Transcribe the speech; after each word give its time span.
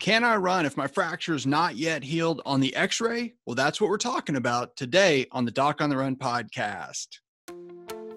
Can 0.00 0.24
I 0.24 0.36
run 0.36 0.64
if 0.64 0.78
my 0.78 0.86
fracture 0.86 1.34
is 1.34 1.46
not 1.46 1.76
yet 1.76 2.02
healed 2.02 2.40
on 2.46 2.60
the 2.60 2.74
x 2.74 3.02
ray? 3.02 3.34
Well, 3.44 3.54
that's 3.54 3.82
what 3.82 3.90
we're 3.90 3.98
talking 3.98 4.34
about 4.34 4.74
today 4.74 5.26
on 5.30 5.44
the 5.44 5.50
Doc 5.50 5.82
on 5.82 5.90
the 5.90 5.96
Run 5.98 6.16
podcast. 6.16 7.18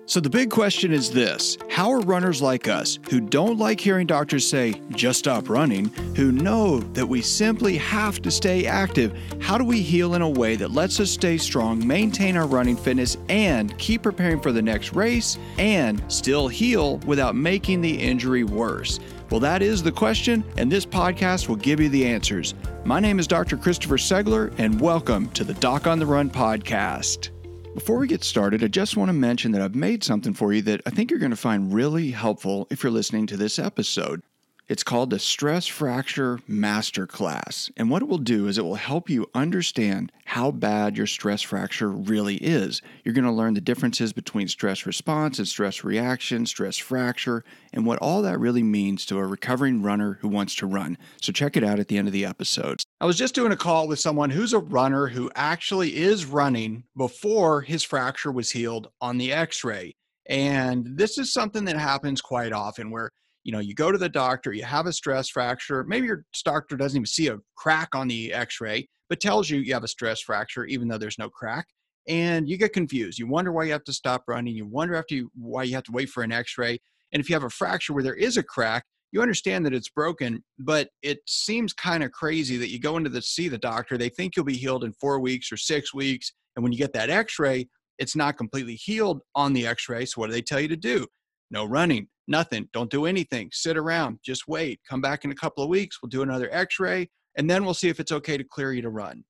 So, 0.06 0.22
the 0.22 0.30
big 0.30 0.50
question 0.50 0.94
is 0.94 1.12
this 1.12 1.58
How 1.70 1.92
are 1.92 2.00
runners 2.00 2.42
like 2.42 2.70
us, 2.70 3.00
who 3.10 3.20
don't 3.20 3.60
like 3.60 3.82
hearing 3.82 4.08
doctors 4.08 4.48
say, 4.48 4.82
just 4.92 5.20
stop 5.20 5.50
running, 5.50 5.90
who 6.16 6.32
know 6.32 6.80
that 6.80 7.06
we 7.06 7.22
simply 7.22 7.76
have 7.78 8.22
to 8.22 8.32
stay 8.32 8.66
active, 8.66 9.18
how 9.42 9.58
do 9.58 9.66
we 9.66 9.82
heal 9.82 10.16
in 10.16 10.22
a 10.22 10.30
way 10.30 10.56
that 10.56 10.72
lets 10.72 11.02
us 11.02 11.12
stay 11.12 11.38
strong, 11.38 11.86
maintain 11.86 12.38
our 12.38 12.48
running 12.48 12.78
fitness, 12.78 13.18
and 13.28 13.78
keep 13.78 14.04
preparing 14.04 14.40
for 14.40 14.54
the 14.54 14.62
next 14.62 14.94
race, 14.94 15.38
and 15.58 16.02
still 16.08 16.48
heal 16.48 17.00
without 17.00 17.36
making 17.36 17.82
the 17.82 17.94
injury 17.94 18.46
worse? 18.46 19.02
Well, 19.30 19.40
that 19.40 19.62
is 19.62 19.82
the 19.82 19.92
question, 19.92 20.44
and 20.58 20.72
this 20.72 20.86
podcast 20.86 21.48
will 21.48 21.56
give 21.56 21.80
you 21.80 21.90
the 21.90 22.06
answers. 22.06 22.54
My 22.86 23.00
name 23.00 23.20
is 23.20 23.28
Dr. 23.28 23.58
Christopher 23.58 23.98
Segler, 23.98 24.54
and 24.58 24.80
welcome 24.80 25.30
to 25.32 25.44
the 25.44 25.56
Doc 25.56 25.88
on 25.88 25.98
the 25.98 26.06
Run 26.06 26.30
podcast. 26.30 27.30
Before 27.74 27.98
we 27.98 28.08
get 28.08 28.24
started, 28.24 28.64
I 28.64 28.68
just 28.68 28.96
want 28.96 29.10
to 29.10 29.14
mention 29.14 29.52
that 29.54 29.62
I've 29.62 29.74
made 29.74 30.04
something 30.04 30.34
for 30.34 30.54
you 30.54 30.62
that 30.64 30.82
I 30.86 30.92
think 30.92 31.10
you're 31.10 31.20
going 31.20 31.32
to 31.32 31.36
find 31.36 31.74
really 31.74 32.12
helpful 32.12 32.68
if 32.70 32.84
you're 32.84 32.92
listening 32.92 33.26
to 33.28 33.38
this 33.38 33.58
episode. 33.58 34.22
It's 34.70 34.84
called 34.84 35.10
the 35.10 35.20
Stress 35.20 35.68
Fracture 35.68 36.38
Masterclass. 36.50 37.70
And 37.76 37.90
what 37.90 38.02
it 38.02 38.08
will 38.08 38.18
do 38.18 38.48
is 38.48 38.58
it 38.58 38.64
will 38.64 38.76
help 38.76 39.10
you 39.10 39.30
understand 39.36 40.10
how 40.24 40.52
bad 40.52 40.96
your 40.96 41.06
stress 41.06 41.42
fracture 41.42 41.90
really 41.90 42.38
is. 42.38 42.82
You're 43.04 43.14
going 43.14 43.26
to 43.26 43.32
learn 43.32 43.56
the 43.56 43.62
differences 43.62 44.14
between 44.14 44.48
stress 44.48 44.86
response 44.86 45.38
and 45.38 45.48
stress 45.48 45.84
reaction, 45.84 46.46
stress 46.46 46.78
fracture, 46.78 47.44
and 47.74 47.86
what 47.86 48.00
all 48.00 48.22
that 48.22 48.40
really 48.40 48.64
means 48.64 49.06
to 49.08 49.18
a 49.18 49.28
recovering 49.28 49.82
runner 49.82 50.18
who 50.22 50.30
wants 50.30 50.56
to 50.56 50.66
run. 50.66 50.98
So 51.22 51.34
check 51.34 51.58
it 51.58 51.64
out 51.66 51.80
at 51.80 51.90
the 51.90 51.98
end 51.98 52.08
of 52.08 52.14
the 52.14 52.26
episode. 52.26 52.84
I 53.02 53.06
was 53.06 53.18
just 53.18 53.36
doing 53.36 53.52
a 53.52 53.58
call 53.58 53.90
with 53.90 54.00
someone 54.00 54.30
who's 54.30 54.54
a 54.54 54.60
runner 54.60 55.08
who 55.08 55.30
actually 55.36 55.98
is 55.98 56.26
running 56.26 56.86
before 56.96 57.62
his 57.62 57.84
fracture 57.84 58.32
was 58.32 58.52
healed 58.52 58.88
on 59.02 59.18
the 59.18 59.34
x 59.34 59.66
ray. 59.66 59.94
And 60.28 60.88
this 60.98 61.18
is 61.18 61.34
something 61.34 61.66
that 61.66 61.78
happens 61.78 62.22
quite 62.22 62.54
often 62.54 62.90
where 62.90 63.10
you 63.44 63.52
know 63.52 63.60
you 63.60 63.74
go 63.74 63.92
to 63.92 63.98
the 63.98 64.10
doctor 64.10 64.54
you 64.54 64.64
have 64.64 64.86
a 64.86 64.94
stress 64.94 65.30
fracture 65.30 65.84
maybe 65.86 66.08
your 66.08 66.26
doctor 66.44 66.76
doesn't 66.76 66.98
even 66.98 67.06
see 67.06 67.28
a 67.28 67.38
crack 67.56 67.90
on 67.94 68.08
the 68.08 68.34
x-ray 68.34 68.88
but 69.10 69.20
tells 69.20 69.50
you 69.50 69.60
you 69.60 69.74
have 69.74 69.84
a 69.84 69.88
stress 69.88 70.22
fracture 70.22 70.66
even 70.66 70.88
though 70.88 70.98
there's 70.98 71.20
no 71.20 71.30
crack 71.30 71.68
and 72.10 72.50
you 72.50 72.58
get 72.58 72.74
confused. 72.74 73.18
You 73.18 73.28
wonder 73.28 73.54
why 73.54 73.64
you 73.64 73.72
have 73.72 73.84
to 73.86 73.94
stop 73.94 74.24
running 74.28 74.56
you 74.56 74.66
wonder 74.66 74.96
after 74.96 75.16
you, 75.16 75.32
why 75.36 75.64
you 75.64 75.76
have 75.76 75.84
to 75.86 75.92
wait 75.92 76.10
for 76.10 76.24
an 76.24 76.32
x-ray 76.32 76.80
and 77.12 77.20
if 77.20 77.30
you 77.30 77.36
have 77.36 77.44
a 77.44 77.50
fracture 77.50 77.94
where 77.94 78.04
there 78.04 78.16
is 78.16 78.38
a 78.38 78.44
crack 78.44 78.86
you 79.12 79.22
understand 79.22 79.66
that 79.66 79.74
it's 79.74 79.90
broken 79.90 80.44
but 80.60 80.90
it 81.02 81.20
seems 81.28 81.74
kind 81.74 82.04
of 82.04 82.12
crazy 82.12 82.58
that 82.58 82.70
you 82.70 82.80
go 82.80 82.98
into 82.98 83.10
the 83.10 83.22
see 83.22 83.48
the 83.48 83.58
doctor 83.58 83.98
they 83.98 84.10
think 84.10 84.36
you'll 84.36 84.46
be 84.46 84.54
healed 84.54 84.84
in 84.84 84.94
four 84.94 85.20
weeks 85.20 85.52
or 85.52 85.58
six 85.58 85.94
weeks 85.94 86.34
and 86.56 86.64
when 86.64 86.72
you 86.72 86.78
get 86.78 86.94
that 86.94 87.10
x-ray 87.10 87.68
it's 88.00 88.16
not 88.16 88.38
completely 88.38 88.76
healed 88.76 89.22
on 89.36 89.54
the 89.54 89.68
x-ray 89.68 90.06
so 90.06 90.20
what 90.20 90.28
do 90.28 90.34
they 90.34 90.42
tell 90.42 90.60
you 90.60 90.68
to 90.68 90.76
do? 90.76 91.06
No 91.52 91.66
running 91.66 92.08
Nothing. 92.28 92.70
Don't 92.74 92.92
do 92.92 93.06
anything. 93.06 93.50
Sit 93.52 93.78
around. 93.78 94.20
Just 94.24 94.48
wait. 94.48 94.80
Come 94.90 95.02
back 95.02 95.26
in 95.26 95.32
a 95.32 95.36
couple 95.36 95.64
of 95.64 95.70
weeks. 95.70 96.00
We'll 96.02 96.10
do 96.10 96.22
another 96.22 96.50
x 96.52 96.80
ray 96.80 97.10
and 97.36 97.50
then 97.50 97.66
we'll 97.66 97.74
see 97.74 97.90
if 97.90 98.00
it's 98.00 98.12
okay 98.12 98.38
to 98.38 98.44
clear 98.44 98.74
you 98.74 98.82
to 98.82 98.90
run. 98.90 99.24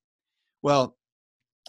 Well, 0.62 0.98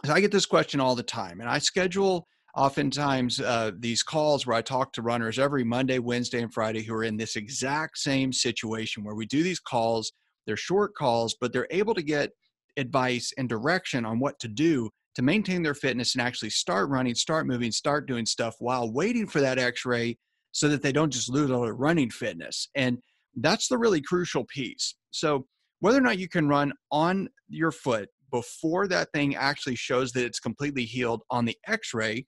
I 0.08 0.20
get 0.20 0.32
this 0.32 0.46
question 0.46 0.80
all 0.80 0.94
the 0.94 1.02
time, 1.02 1.40
and 1.40 1.48
I 1.48 1.58
schedule 1.58 2.26
oftentimes 2.56 3.40
uh, 3.40 3.72
these 3.78 4.02
calls 4.02 4.46
where 4.46 4.56
I 4.56 4.62
talk 4.62 4.92
to 4.92 5.02
runners 5.02 5.38
every 5.38 5.64
Monday, 5.64 5.98
Wednesday, 5.98 6.42
and 6.42 6.52
Friday 6.52 6.82
who 6.82 6.94
are 6.94 7.04
in 7.04 7.16
this 7.16 7.36
exact 7.36 7.98
same 7.98 8.32
situation 8.32 9.02
where 9.02 9.14
we 9.14 9.26
do 9.26 9.42
these 9.42 9.60
calls. 9.60 10.12
They're 10.46 10.56
short 10.56 10.94
calls, 10.94 11.36
but 11.40 11.52
they're 11.52 11.66
able 11.70 11.94
to 11.94 12.02
get 12.02 12.30
advice 12.76 13.32
and 13.38 13.48
direction 13.48 14.04
on 14.04 14.18
what 14.18 14.38
to 14.40 14.48
do 14.48 14.90
to 15.14 15.22
maintain 15.22 15.62
their 15.62 15.74
fitness 15.74 16.14
and 16.14 16.22
actually 16.22 16.50
start 16.50 16.88
running, 16.88 17.14
start 17.14 17.46
moving, 17.46 17.70
start 17.70 18.06
doing 18.06 18.26
stuff 18.26 18.56
while 18.58 18.92
waiting 18.92 19.26
for 19.26 19.40
that 19.40 19.58
x 19.58 19.84
ray 19.84 20.16
so 20.54 20.68
that 20.68 20.82
they 20.82 20.92
don't 20.92 21.12
just 21.12 21.28
lose 21.28 21.50
all 21.50 21.62
their 21.62 21.74
running 21.74 22.10
fitness. 22.10 22.68
And 22.76 22.98
that's 23.36 23.68
the 23.68 23.76
really 23.76 24.00
crucial 24.00 24.44
piece. 24.44 24.94
So, 25.10 25.46
whether 25.80 25.98
or 25.98 26.02
not 26.02 26.18
you 26.18 26.28
can 26.28 26.48
run 26.48 26.72
on 26.90 27.28
your 27.48 27.72
foot 27.72 28.08
before 28.30 28.88
that 28.88 29.10
thing 29.12 29.36
actually 29.36 29.74
shows 29.74 30.12
that 30.12 30.24
it's 30.24 30.40
completely 30.40 30.84
healed 30.84 31.22
on 31.30 31.44
the 31.44 31.56
x 31.66 31.92
ray 31.92 32.24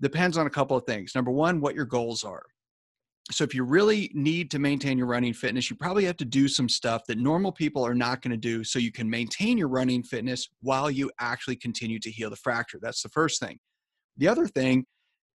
depends 0.00 0.36
on 0.36 0.46
a 0.46 0.50
couple 0.50 0.76
of 0.76 0.84
things. 0.84 1.14
Number 1.14 1.30
one, 1.30 1.60
what 1.60 1.74
your 1.74 1.84
goals 1.84 2.24
are. 2.24 2.42
So, 3.30 3.44
if 3.44 3.54
you 3.54 3.64
really 3.64 4.10
need 4.14 4.50
to 4.52 4.58
maintain 4.58 4.96
your 4.96 5.06
running 5.06 5.34
fitness, 5.34 5.68
you 5.68 5.76
probably 5.76 6.06
have 6.06 6.16
to 6.16 6.24
do 6.24 6.48
some 6.48 6.70
stuff 6.70 7.02
that 7.06 7.18
normal 7.18 7.52
people 7.52 7.86
are 7.86 7.94
not 7.94 8.22
going 8.22 8.30
to 8.30 8.38
do 8.38 8.64
so 8.64 8.78
you 8.78 8.92
can 8.92 9.10
maintain 9.10 9.58
your 9.58 9.68
running 9.68 10.02
fitness 10.02 10.48
while 10.62 10.90
you 10.90 11.10
actually 11.20 11.56
continue 11.56 11.98
to 11.98 12.10
heal 12.10 12.30
the 12.30 12.36
fracture. 12.36 12.78
That's 12.80 13.02
the 13.02 13.10
first 13.10 13.40
thing. 13.40 13.58
The 14.16 14.28
other 14.28 14.46
thing, 14.46 14.86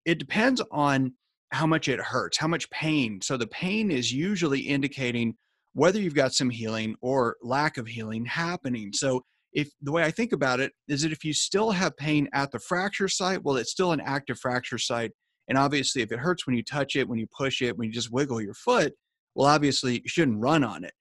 it 0.06 0.18
depends 0.18 0.62
on 0.72 1.14
how 1.54 1.68
much 1.68 1.88
it 1.88 2.00
hurts, 2.00 2.38
how 2.38 2.48
much 2.48 2.70
pain. 2.72 3.22
So 3.22 3.38
the 3.38 3.48
pain 3.48 3.92
is 3.92 4.12
usually 4.12 4.60
indicating 4.60 5.36
whether 5.74 6.00
you've 6.00 6.16
got 6.16 6.34
some 6.34 6.50
healing 6.50 6.96
or 7.02 7.38
lack 7.42 7.78
of 7.78 7.88
healing 7.88 8.26
happening. 8.26 8.92
So 8.94 9.22
if 9.54 9.70
the 9.82 9.92
way 9.92 10.04
I 10.04 10.12
think 10.12 10.34
about 10.34 10.60
it 10.60 10.72
is 10.88 11.04
that 11.04 11.12
if 11.12 11.24
you 11.24 11.34
still 11.34 11.72
have 11.72 11.96
pain 11.98 12.28
at 12.34 12.52
the 12.52 12.60
fracture 12.60 13.08
site, 13.08 13.44
well, 13.44 13.58
it's 13.58 13.72
still 13.72 13.92
an 13.92 14.02
active 14.02 14.40
fracture 14.40 14.78
site. 14.78 15.12
And 15.48 15.58
obviously, 15.58 16.02
if 16.02 16.12
it 16.12 16.20
hurts 16.20 16.48
when 16.48 16.56
you 16.56 16.64
touch 16.64 16.96
it, 16.96 17.08
when 17.08 17.20
you 17.20 17.28
push 17.38 17.62
it, 17.62 17.78
when 17.78 17.88
you 17.88 17.94
just 17.94 18.12
wiggle 18.12 18.42
your 18.42 18.54
foot, 18.54 18.94
well, 19.36 19.48
obviously, 19.48 19.96
you 19.96 20.08
shouldn't 20.08 20.42
run 20.42 20.64
on 20.64 20.84
it. 20.84 20.94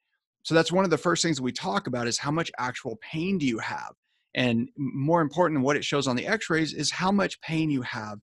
So 0.42 0.54
that's 0.54 0.72
one 0.72 0.84
of 0.84 0.90
the 0.90 0.98
first 0.98 1.22
things 1.22 1.40
we 1.40 1.52
talk 1.52 1.86
about 1.86 2.08
is 2.08 2.18
how 2.18 2.30
much 2.30 2.50
actual 2.58 2.98
pain 3.00 3.38
do 3.38 3.46
you 3.46 3.58
have? 3.58 3.92
And 4.34 4.68
more 4.76 5.20
important 5.20 5.56
than 5.56 5.62
what 5.62 5.76
it 5.76 5.84
shows 5.84 6.08
on 6.08 6.16
the 6.16 6.26
x 6.26 6.50
rays 6.50 6.72
is 6.72 6.90
how 6.90 7.12
much 7.12 7.40
pain 7.40 7.70
you 7.70 7.82
have 7.82 8.18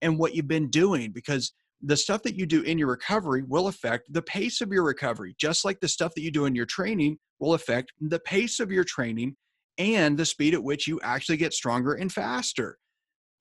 and 0.00 0.18
what 0.18 0.34
you've 0.34 0.48
been 0.48 0.70
doing. 0.70 1.12
Because 1.12 1.52
the 1.82 1.96
stuff 1.96 2.22
that 2.22 2.36
you 2.36 2.46
do 2.46 2.62
in 2.62 2.78
your 2.78 2.88
recovery 2.88 3.42
will 3.46 3.68
affect 3.68 4.12
the 4.12 4.22
pace 4.22 4.60
of 4.60 4.72
your 4.72 4.84
recovery, 4.84 5.34
just 5.38 5.64
like 5.64 5.80
the 5.80 5.88
stuff 5.88 6.12
that 6.14 6.22
you 6.22 6.30
do 6.30 6.44
in 6.44 6.54
your 6.54 6.66
training 6.66 7.18
will 7.38 7.54
affect 7.54 7.92
the 8.00 8.18
pace 8.20 8.58
of 8.60 8.72
your 8.72 8.84
training 8.84 9.36
and 9.78 10.18
the 10.18 10.26
speed 10.26 10.54
at 10.54 10.62
which 10.62 10.88
you 10.88 11.00
actually 11.02 11.36
get 11.36 11.52
stronger 11.52 11.94
and 11.94 12.12
faster. 12.12 12.78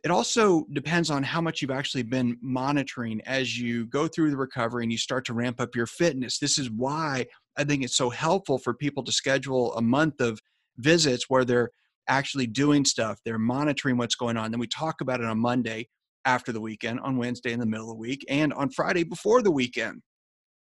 It 0.03 0.11
also 0.11 0.65
depends 0.73 1.09
on 1.09 1.23
how 1.23 1.41
much 1.41 1.61
you've 1.61 1.71
actually 1.71 2.03
been 2.03 2.37
monitoring 2.41 3.19
as 3.25 3.57
you 3.57 3.87
go 3.87 4.07
through 4.07 4.29
the 4.29 4.37
recovery 4.37 4.83
and 4.83 4.91
you 4.91 4.97
start 4.97 5.25
to 5.25 5.33
ramp 5.33 5.59
up 5.59 5.75
your 5.75 5.87
fitness. 5.87 6.37
This 6.37 6.59
is 6.59 6.69
why 6.69 7.25
I 7.57 7.63
think 7.63 7.83
it's 7.83 7.97
so 7.97 8.11
helpful 8.11 8.59
for 8.59 8.75
people 8.75 9.03
to 9.03 9.11
schedule 9.11 9.73
a 9.73 9.81
month 9.81 10.21
of 10.21 10.39
visits 10.77 11.25
where 11.27 11.43
they're 11.43 11.71
actually 12.07 12.47
doing 12.47 12.85
stuff, 12.85 13.19
they're 13.25 13.39
monitoring 13.39 13.97
what's 13.97 14.15
going 14.15 14.37
on. 14.37 14.51
Then 14.51 14.59
we 14.59 14.67
talk 14.67 15.01
about 15.01 15.19
it 15.19 15.25
on 15.25 15.39
Monday 15.39 15.89
after 16.27 16.51
the 16.51 16.61
weekend, 16.61 16.99
on 16.99 17.17
Wednesday 17.17 17.53
in 17.53 17.59
the 17.59 17.65
middle 17.65 17.89
of 17.89 17.95
the 17.95 18.01
week, 18.01 18.23
and 18.29 18.53
on 18.53 18.69
Friday 18.69 19.03
before 19.03 19.41
the 19.41 19.49
weekend. 19.49 20.03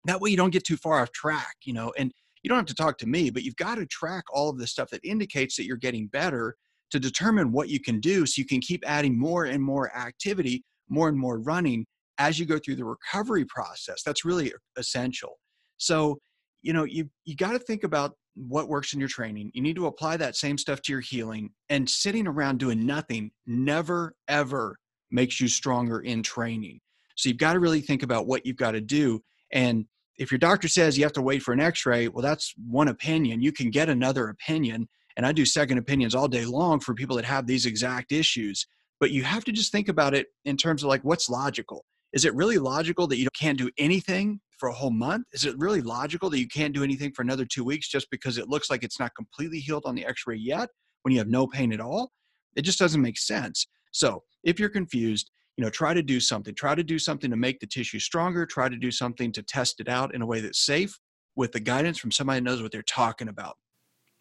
That 0.07 0.21
way 0.21 0.31
you 0.31 0.37
don't 0.37 0.51
get 0.51 0.65
too 0.65 0.79
far 0.79 1.01
off 1.01 1.13
track, 1.13 1.55
you 1.63 1.75
know, 1.75 1.93
and 1.97 2.11
you 2.43 2.49
don't 2.49 2.59
have 2.59 2.67
to 2.67 2.75
talk 2.75 2.99
to 2.99 3.07
me, 3.07 3.31
but 3.31 3.45
you've 3.45 3.55
got 3.55 3.77
to 3.77 3.87
track 3.87 4.25
all 4.33 4.51
of 4.51 4.59
the 4.59 4.67
stuff 4.67 4.91
that 4.91 5.05
indicates 5.05 5.55
that 5.57 5.65
you're 5.65 5.77
getting 5.77 6.09
better 6.09 6.57
to 6.91 6.99
determine 6.99 7.53
what 7.53 7.69
you 7.69 7.79
can 7.79 8.01
do 8.01 8.27
so 8.27 8.41
you 8.41 8.47
can 8.47 8.61
keep 8.61 8.83
adding 8.87 9.17
more 9.17 9.45
and 9.45 9.63
more 9.63 9.97
activity, 9.97 10.65
more 10.89 11.09
and 11.09 11.19
more 11.19 11.39
running 11.39 11.87
as 12.19 12.39
you 12.39 12.47
go 12.47 12.59
through 12.59 12.77
the 12.77 12.85
recovery 12.85 13.45
process. 13.45 14.03
That's 14.03 14.25
really 14.25 14.53
essential. 14.77 15.39
So, 15.77 16.19
you 16.63 16.73
know, 16.73 16.85
you 16.85 17.09
you 17.25 17.37
got 17.37 17.53
to 17.53 17.59
think 17.59 17.85
about 17.85 18.17
what 18.35 18.69
works 18.69 18.93
in 18.93 19.01
your 19.01 19.09
training. 19.09 19.51
You 19.55 19.63
need 19.63 19.77
to 19.77 19.87
apply 19.87 20.17
that 20.17 20.37
same 20.37 20.59
stuff 20.59 20.81
to 20.83 20.93
your 20.93 21.01
healing 21.01 21.51
and 21.69 21.89
sitting 21.89 22.27
around 22.27 22.59
doing 22.59 22.85
nothing 22.87 23.31
never 23.47 24.15
ever 24.29 24.77
makes 25.13 25.41
you 25.41 25.49
stronger 25.49 26.01
in 26.01 26.23
training. 26.23 26.81
So 27.17 27.29
you've 27.29 27.39
got 27.39 27.53
to 27.53 27.61
really 27.61 27.81
think 27.81 28.03
about 28.03 28.27
what 28.27 28.47
you've 28.47 28.57
got 28.57 28.73
to 28.73 28.81
do. 28.81 29.23
And 29.53 29.87
if 30.19 30.31
your 30.31 30.39
doctor 30.39 30.69
says 30.69 30.97
you 30.97 31.05
have 31.05 31.13
to 31.15 31.23
wait 31.23 31.43
for 31.43 31.53
an 31.53 31.61
x 31.61 31.87
ray, 31.87 32.09
well, 32.09 32.23
that's 32.23 32.55
one 32.67 32.89
opinion. 32.89 33.43
You 33.43 33.53
can 33.53 33.71
get 33.71 33.89
another 33.89 34.29
opinion. 34.29 34.89
And 35.17 35.27
I 35.27 35.33
do 35.33 35.45
second 35.45 35.79
opinions 35.79 36.15
all 36.15 36.29
day 36.29 36.45
long 36.45 36.81
for 36.81 36.95
people 36.95 37.17
that 37.17 37.25
have 37.25 37.47
these 37.47 37.67
exact 37.67 38.13
issues. 38.13 38.67
But 39.01 39.11
you 39.11 39.25
have 39.25 39.45
to 39.45 39.53
just 39.53 39.73
think 39.73 39.89
about 39.89 40.15
it 40.15 40.29
in 40.45 40.57
terms 40.57 40.83
of 40.83 40.89
like 40.89 41.03
what's 41.03 41.29
logical. 41.29 41.85
Is 42.13 42.25
it 42.25 42.35
really 42.35 42.59
logical 42.59 43.07
that 43.09 43.19
you 43.19 43.29
can't 43.39 43.59
do 43.59 43.71
anything 43.79 44.41
for 44.59 44.69
a 44.69 44.73
whole 44.73 44.91
month? 44.91 45.27
Is 45.33 45.45
it 45.45 45.59
really 45.59 45.81
logical 45.81 46.31
that 46.31 46.39
you 46.39 46.47
can't 46.47 46.75
do 46.75 46.85
anything 46.85 47.13
for 47.13 47.23
another 47.23 47.45
two 47.45 47.65
weeks 47.65 47.89
just 47.89 48.11
because 48.11 48.39
it 48.39 48.49
looks 48.49 48.71
like 48.71 48.85
it's 48.85 49.01
not 49.01 49.15
completely 49.17 49.59
healed 49.59 49.85
on 49.87 49.95
the 49.95 50.07
x 50.07 50.23
ray 50.27 50.37
yet 50.37 50.69
when 51.03 51.13
you 51.13 51.19
have 51.19 51.29
no 51.29 51.47
pain 51.47 51.73
at 51.73 51.81
all? 51.81 52.13
It 52.55 52.63
just 52.63 52.79
doesn't 52.79 53.01
make 53.01 53.19
sense. 53.19 53.67
So 53.93 54.23
if 54.43 54.59
you're 54.59 54.69
confused, 54.69 55.31
you 55.57 55.65
know, 55.65 55.71
try 55.71 55.95
to 55.95 56.03
do 56.03 56.19
something. 56.19 56.55
Try 56.55 56.75
to 56.75 56.83
do 56.83 56.99
something 56.99 57.31
to 57.31 57.37
make 57.37 57.61
the 57.61 57.67
tissue 57.67 57.99
stronger. 57.99 58.47
Try 58.47 58.69
to 58.69 58.77
do 58.77 58.91
something 58.91 59.33
to 59.33 59.43
test 59.43 59.81
it 59.81 59.89
out 59.89 60.15
in 60.15 60.23
a 60.23 60.27
way 60.27 60.41
that's 60.41 60.65
safe 60.65 60.99
with 61.37 61.53
the 61.53 61.61
guidance 61.61 61.99
from 61.99 62.11
somebody 62.11 62.39
who 62.39 62.45
knows 62.45 62.63
what 62.63 62.73
they're 62.73 62.83
talking 62.83 63.29
about. 63.29 63.57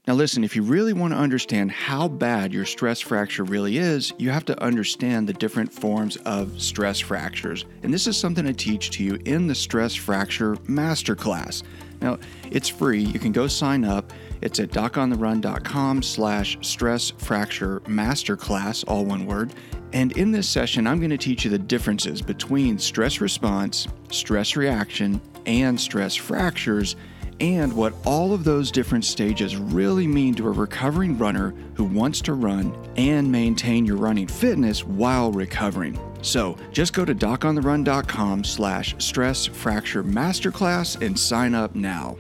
Now, 0.08 0.16
listen, 0.16 0.44
if 0.44 0.56
you 0.56 0.64
really 0.64 0.94
want 0.94 1.14
to 1.14 1.20
understand 1.20 1.70
how 1.72 2.08
bad 2.08 2.52
your 2.52 2.66
stress 2.66 3.00
fracture 3.00 3.44
really 3.44 3.78
is, 3.78 4.12
you 4.18 4.32
have 4.32 4.46
to 4.46 4.60
understand 4.64 5.30
the 5.30 5.34
different 5.34 5.72
forms 5.72 6.18
of 6.18 6.60
stress 6.60 7.00
fractures. 7.00 7.66
And 7.84 7.94
this 7.94 8.08
is 8.08 8.18
something 8.18 8.48
I 8.48 8.54
teach 8.54 8.90
to 8.92 9.04
you 9.04 9.20
in 9.26 9.46
the 9.46 9.54
Stress 9.54 9.94
Fracture 9.94 10.56
Masterclass. 10.56 11.62
Now, 12.02 12.18
it's 12.50 12.68
free. 12.68 13.04
You 13.04 13.20
can 13.20 13.32
go 13.32 13.46
sign 13.46 13.86
up. 13.86 14.12
It's 14.42 14.60
at 14.60 14.72
docontherun.com 14.72 16.02
slash 16.02 16.58
stress 16.62 17.12
fracture 17.12 17.82
masterclass, 17.82 18.84
all 18.88 19.06
one 19.06 19.28
word. 19.28 19.54
And 19.94 20.18
in 20.18 20.32
this 20.32 20.50
session, 20.50 20.88
I'm 20.88 20.98
going 20.98 21.12
to 21.12 21.18
teach 21.18 21.46
you 21.46 21.52
the 21.52 21.60
differences 21.60 22.24
between 22.24 22.80
stress 22.80 23.22
response, 23.22 23.88
stress 24.10 24.56
reaction, 24.56 25.22
and 25.46 25.80
stress 25.80 26.16
fractures, 26.16 26.96
and 27.42 27.74
what 27.74 27.94
all 28.06 28.34
of 28.34 28.44
those 28.44 28.72
different 28.72 29.04
stages 29.04 29.58
really 29.58 30.08
mean 30.08 30.36
to 30.36 30.48
a 30.48 30.52
recovering 30.52 31.18
runner 31.18 31.56
who 31.74 31.84
wants 31.84 32.22
to 32.22 32.34
run 32.34 32.72
and 32.98 33.30
maintain 33.30 33.84
your 33.84 33.98
running 33.98 34.28
fitness 34.28 34.86
while 34.86 35.32
recovering. 35.32 36.00
So 36.22 36.56
just 36.72 36.94
go 36.94 37.04
to 37.04 37.16
docontherun.com 37.16 38.44
slash 38.44 38.96
stress 39.00 39.48
fracture 39.48 40.04
masterclass 40.04 41.02
and 41.04 41.20
sign 41.20 41.56
up 41.56 41.74
now. 41.74 42.16